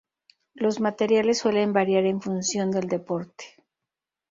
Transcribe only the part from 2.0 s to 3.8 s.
en función del deporte.